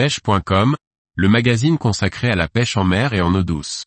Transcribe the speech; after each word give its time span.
pêche.com, 0.00 0.76
le 1.14 1.28
magazine 1.28 1.76
consacré 1.76 2.30
à 2.30 2.34
la 2.34 2.48
pêche 2.48 2.78
en 2.78 2.84
mer 2.84 3.12
et 3.12 3.20
en 3.20 3.34
eau 3.34 3.42
douce. 3.42 3.84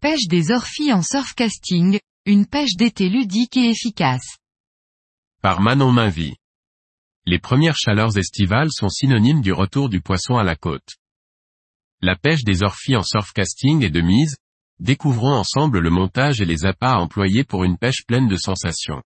Pêche 0.00 0.26
des 0.26 0.50
orphies 0.50 0.92
en 0.92 1.02
surfcasting, 1.02 2.00
une 2.26 2.46
pêche 2.46 2.74
d'été 2.74 3.08
ludique 3.08 3.56
et 3.56 3.70
efficace. 3.70 4.38
Par 5.40 5.60
Manon 5.60 5.92
Mainvie. 5.92 6.34
Les 7.26 7.38
premières 7.38 7.76
chaleurs 7.76 8.18
estivales 8.18 8.72
sont 8.72 8.88
synonymes 8.88 9.40
du 9.40 9.52
retour 9.52 9.88
du 9.88 10.00
poisson 10.00 10.36
à 10.36 10.42
la 10.42 10.56
côte. 10.56 10.96
La 12.02 12.16
pêche 12.16 12.44
des 12.44 12.62
orphies 12.62 12.96
en 12.96 13.02
surfcasting 13.02 13.84
est 13.84 13.90
de 13.90 14.00
mise, 14.00 14.36
découvrons 14.78 15.34
ensemble 15.34 15.80
le 15.80 15.90
montage 15.90 16.40
et 16.40 16.46
les 16.46 16.64
appâts 16.64 16.92
à 16.92 16.98
employer 16.98 17.44
pour 17.44 17.64
une 17.64 17.76
pêche 17.76 18.06
pleine 18.06 18.26
de 18.26 18.36
sensations. 18.36 19.02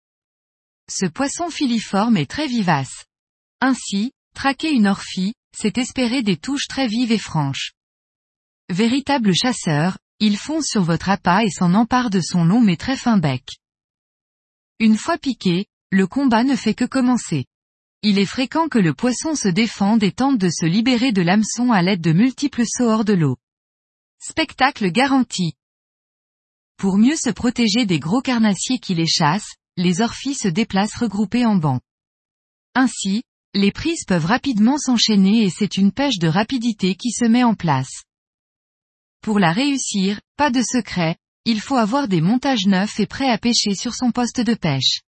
Ce 0.89 1.07
poisson 1.07 1.51
filiforme 1.51 2.17
est 2.17 2.31
très 2.31 2.47
vivace. 2.47 3.07
Ainsi, 3.61 4.13
traquer 4.35 4.71
une 4.71 4.87
orphie, 4.87 5.35
c'est 5.57 5.79
espérer 5.79 6.23
des 6.23 6.37
touches 6.37 6.69
très 6.69 6.87
vives 6.87 7.11
et 7.11 7.19
franches. 7.19 7.73
Véritable 8.71 9.35
chasseur, 9.35 9.99
il 10.21 10.37
fonce 10.37 10.67
sur 10.67 10.83
votre 10.83 11.09
appât 11.09 11.45
et 11.45 11.51
s'en 11.51 11.75
empare 11.75 12.11
de 12.11 12.21
son 12.21 12.45
long 12.45 12.61
mais 12.61 12.77
très 12.77 12.97
fin 12.97 13.19
bec. 13.19 13.45
Une 14.79 14.97
fois 14.97 15.19
piqué, 15.19 15.67
le 15.91 16.07
combat 16.07 16.45
ne 16.45 16.55
fait 16.55 16.75
que 16.75 16.85
commencer. 16.85 17.47
Il 18.07 18.19
est 18.19 18.27
fréquent 18.27 18.69
que 18.69 18.79
le 18.79 18.93
poisson 18.93 19.35
se 19.35 19.49
défende 19.49 20.03
et 20.03 20.13
tente 20.13 20.37
de 20.37 20.51
se 20.51 20.67
libérer 20.67 21.11
de 21.11 21.23
l'hameçon 21.23 21.73
à 21.73 21.81
l'aide 21.81 22.03
de 22.03 22.13
multiples 22.13 22.67
sauts 22.67 22.91
hors 22.91 23.05
de 23.07 23.15
l'eau. 23.15 23.39
Spectacle 24.21 24.93
garanti. 24.93 25.55
Pour 26.77 26.99
mieux 26.99 27.17
se 27.17 27.31
protéger 27.31 27.87
des 27.87 27.99
gros 27.99 28.21
carnassiers 28.21 28.79
qui 28.79 28.95
les 28.95 29.07
chassent, 29.07 29.55
les 29.79 30.03
orphies 30.03 30.35
se 30.35 30.49
déplacent 30.49 30.97
regroupées 30.97 31.47
en 31.47 31.57
bancs. 31.57 31.81
Ainsi, 32.75 33.23
les 33.55 33.73
prises 33.73 34.05
peuvent 34.05 34.27
rapidement 34.27 34.77
s'enchaîner 34.77 35.43
et 35.43 35.49
c'est 35.49 35.79
une 35.79 35.91
pêche 35.91 36.19
de 36.19 36.29
rapidité 36.29 36.97
qui 36.97 37.11
se 37.11 37.25
met 37.25 37.43
en 37.43 37.55
place. 37.55 38.05
Pour 39.23 39.39
la 39.39 39.51
réussir, 39.51 40.21
pas 40.37 40.51
de 40.51 40.61
secret, 40.61 41.17
il 41.47 41.59
faut 41.59 41.77
avoir 41.77 42.07
des 42.07 42.21
montages 42.21 42.67
neufs 42.67 43.01
et 43.01 43.07
prêts 43.07 43.31
à 43.31 43.39
pêcher 43.39 43.75
sur 43.75 43.95
son 43.95 44.13
poste 44.13 44.43
de 44.43 44.53
pêche. 44.53 45.01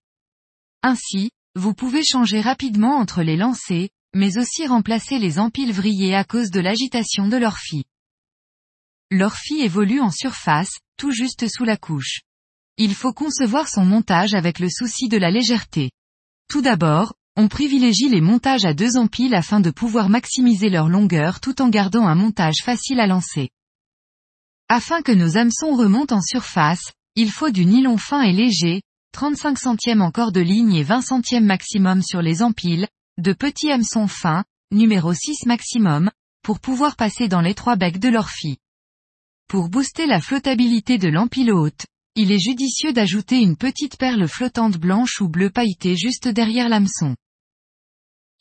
Ainsi, 0.81 1.31
vous 1.55 1.73
pouvez 1.73 2.03
changer 2.03 2.41
rapidement 2.41 2.97
entre 2.97 3.23
les 3.23 3.37
lancers, 3.37 3.89
mais 4.13 4.37
aussi 4.37 4.67
remplacer 4.67 5.19
les 5.19 5.39
empiles 5.39 5.71
vrillés 5.71 6.15
à 6.15 6.23
cause 6.23 6.51
de 6.51 6.59
l'agitation 6.59 7.27
de 7.27 7.37
l'orphie. 7.37 7.85
L'orphie 9.09 9.61
évolue 9.61 10.01
en 10.01 10.11
surface, 10.11 10.71
tout 10.97 11.11
juste 11.11 11.47
sous 11.47 11.63
la 11.63 11.77
couche. 11.77 12.21
Il 12.77 12.93
faut 12.93 13.13
concevoir 13.13 13.69
son 13.69 13.85
montage 13.85 14.33
avec 14.33 14.59
le 14.59 14.69
souci 14.69 15.07
de 15.07 15.17
la 15.17 15.31
légèreté. 15.31 15.91
Tout 16.49 16.61
d'abord, 16.61 17.13
on 17.37 17.47
privilégie 17.47 18.09
les 18.09 18.21
montages 18.21 18.65
à 18.65 18.73
deux 18.73 18.97
empiles 18.97 19.35
afin 19.35 19.59
de 19.59 19.71
pouvoir 19.71 20.09
maximiser 20.09 20.69
leur 20.69 20.89
longueur 20.89 21.39
tout 21.39 21.61
en 21.61 21.69
gardant 21.69 22.07
un 22.07 22.15
montage 22.15 22.63
facile 22.63 22.99
à 22.99 23.07
lancer. 23.07 23.49
Afin 24.67 25.01
que 25.01 25.11
nos 25.11 25.37
hameçons 25.37 25.75
remontent 25.75 26.15
en 26.15 26.21
surface, 26.21 26.91
il 27.15 27.31
faut 27.31 27.49
du 27.49 27.65
nylon 27.65 27.97
fin 27.97 28.23
et 28.23 28.33
léger, 28.33 28.81
35 29.15 29.57
centièmes 29.57 30.01
en 30.01 30.11
corde 30.11 30.37
ligne 30.37 30.73
et 30.73 30.83
20 30.83 30.99
centièmes 30.99 31.45
maximum 31.45 32.01
sur 32.03 32.21
les 32.21 32.43
empiles, 32.43 32.85
de 33.17 33.31
petits 33.31 33.71
hameçons 33.71 34.09
fins, 34.09 34.43
numéro 34.73 35.13
6 35.13 35.45
maximum, 35.45 36.11
pour 36.43 36.59
pouvoir 36.59 36.97
passer 36.97 37.29
dans 37.29 37.39
les 37.39 37.53
trois 37.53 37.77
becs 37.77 37.99
de 37.99 38.09
l'orphie. 38.09 38.57
Pour 39.47 39.69
booster 39.69 40.05
la 40.05 40.19
flottabilité 40.19 40.97
de 40.97 41.07
l'empile 41.07 41.53
haute, 41.53 41.85
il 42.15 42.33
est 42.33 42.43
judicieux 42.43 42.91
d'ajouter 42.91 43.39
une 43.39 43.55
petite 43.55 43.95
perle 43.95 44.27
flottante 44.27 44.75
blanche 44.75 45.21
ou 45.21 45.29
bleue 45.29 45.49
pailletée 45.49 45.95
juste 45.95 46.27
derrière 46.27 46.67
l'hameçon. 46.67 47.15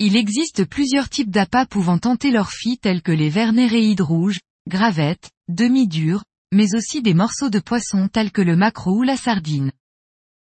Il 0.01 0.17
existe 0.17 0.65
plusieurs 0.65 1.09
types 1.09 1.31
d'appâts 1.31 1.67
pouvant 1.67 1.99
tenter 1.99 2.33
l'orphie 2.33 2.79
tels 2.79 3.03
que 3.03 3.13
les 3.13 3.31
vernéréides 3.31 4.01
rouges, 4.01 4.41
gravettes, 4.69 5.31
demi-dures, 5.47 6.25
mais 6.51 6.75
aussi 6.75 7.01
des 7.01 7.15
morceaux 7.15 7.49
de 7.49 7.61
poisson 7.61 8.09
tels 8.09 8.33
que 8.33 8.43
le 8.43 8.57
maquereau 8.57 8.99
ou 8.99 9.03
la 9.05 9.17
sardine. 9.17 9.71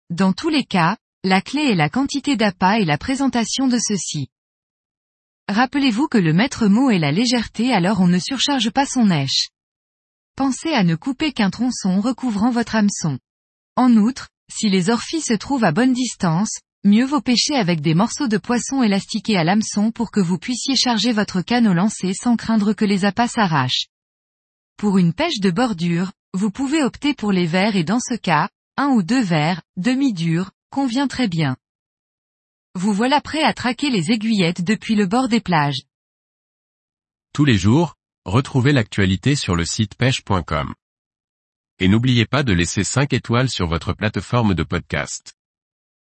Dans 0.10 0.34
tous 0.34 0.50
les 0.50 0.64
cas, 0.64 0.98
la 1.24 1.40
clé 1.40 1.62
est 1.62 1.76
la 1.76 1.88
quantité 1.88 2.36
d'appât 2.36 2.80
et 2.80 2.86
la 2.86 2.98
présentation 2.98 3.68
de 3.68 3.78
ceux-ci. 3.78 4.30
Rappelez-vous 5.48 6.08
que 6.08 6.18
le 6.18 6.34
maître 6.34 6.68
mot 6.68 6.90
est 6.90 6.98
la 6.98 7.12
légèreté 7.12 7.72
alors 7.74 8.02
on 8.02 8.08
ne 8.08 8.18
surcharge 8.18 8.72
pas 8.72 8.88
son 8.88 9.06
nèche. 9.06 9.50
Pensez 10.36 10.74
à 10.74 10.84
ne 10.84 10.96
couper 10.96 11.32
qu'un 11.32 11.52
tronçon 11.52 12.02
recouvrant 12.02 12.50
votre 12.50 12.76
hameçon. 12.76 13.20
En 13.76 13.96
outre, 13.98 14.30
si 14.52 14.70
les 14.70 14.90
orphies 14.90 15.22
se 15.22 15.34
trouvent 15.34 15.64
à 15.64 15.72
bonne 15.72 15.94
distance, 15.94 16.58
mieux 16.84 17.06
vaut 17.06 17.22
pêcher 17.22 17.56
avec 17.56 17.82
des 17.82 17.94
morceaux 17.94 18.28
de 18.28 18.38
poisson 18.38 18.82
élastiqués 18.82 19.38
à 19.38 19.44
l'hameçon 19.44 19.92
pour 19.92 20.10
que 20.10 20.20
vous 20.20 20.40
puissiez 20.40 20.76
charger 20.76 21.12
votre 21.12 21.42
canne 21.42 21.68
au 21.68 21.74
lancer 21.74 22.14
sans 22.16 22.36
craindre 22.36 22.74
que 22.74 22.86
les 22.86 23.06
appâts 23.06 23.28
s'arrachent. 23.28 23.90
Pour 24.76 24.98
une 24.98 25.14
pêche 25.14 25.40
de 25.40 25.52
bordure, 25.52 26.12
vous 26.34 26.50
pouvez 26.50 26.82
opter 26.82 27.14
pour 27.14 27.32
les 27.32 27.46
verres 27.46 27.76
et 27.76 27.84
dans 27.84 28.00
ce 28.00 28.16
cas, 28.16 28.50
un 28.80 28.92
ou 28.92 29.04
deux 29.04 29.22
verres, 29.22 29.62
demi-durs, 29.76 30.52
convient 30.70 31.10
très 31.10 31.28
bien. 31.28 31.58
Vous 32.76 32.94
voilà 32.94 33.20
prêt 33.20 33.44
à 33.44 33.54
traquer 33.54 33.90
les 33.90 34.12
aiguillettes 34.12 34.64
depuis 34.64 34.96
le 34.96 35.06
bord 35.06 35.28
des 35.28 35.42
plages. 35.42 35.82
Tous 37.34 37.44
les 37.44 37.58
jours, 37.58 37.96
retrouvez 38.24 38.72
l'actualité 38.72 39.36
sur 39.36 39.58
le 39.58 39.66
site 39.66 39.96
pêche.com. 39.96 40.74
Et 41.80 41.90
n'oubliez 41.90 42.26
pas 42.26 42.44
de 42.44 42.54
laisser 42.54 42.86
5 42.86 43.12
étoiles 43.12 43.50
sur 43.50 43.68
votre 43.68 43.92
plateforme 43.92 44.54
de 44.54 44.64
podcast. 44.64 45.34